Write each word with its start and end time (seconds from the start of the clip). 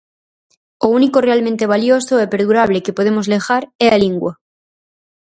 O 0.85 0.87
único 0.97 1.19
realmente 1.27 1.69
valioso 1.73 2.13
e 2.23 2.25
perdurable 2.33 2.83
que 2.85 2.95
podemos 2.97 3.25
legar 3.33 3.63
é 3.85 3.87
a 3.91 4.01
lingua 4.03 4.33